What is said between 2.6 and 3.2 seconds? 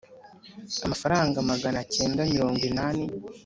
inani